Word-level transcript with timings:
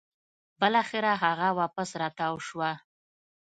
بلاخره 0.61 1.13
هغه 1.23 1.47
واپس 1.59 1.89
راتاو 2.01 2.35
شوه 2.47 2.71